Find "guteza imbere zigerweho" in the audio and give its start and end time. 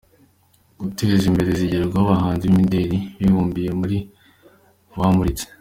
0.79-2.09